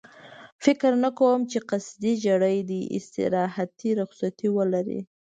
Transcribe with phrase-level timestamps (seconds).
[0.63, 4.99] فکر نه کوم چې قصدي ژېړی دې استراحتي رخصتي ولري.